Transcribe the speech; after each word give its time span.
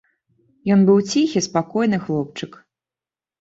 Ён 0.75 0.79
быў 0.87 0.97
ціхі, 1.11 1.43
спакойны 1.49 2.01
хлопчык. 2.07 2.59